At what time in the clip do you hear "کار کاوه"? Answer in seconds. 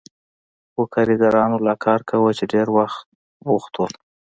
1.85-2.31